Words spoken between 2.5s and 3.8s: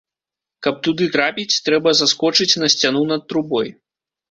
на сцяну над трубой.